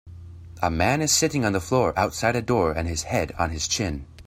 A 0.63 0.71
man 0.71 0.99
is 1.03 1.11
sitting 1.11 1.45
on 1.45 1.51
the 1.51 1.61
floor 1.61 1.93
outside 1.95 2.35
a 2.35 2.41
door 2.41 2.71
and 2.71 2.87
his 2.87 3.03
head 3.03 3.35
on 3.37 3.51
his 3.51 3.67
chin. 3.67 4.07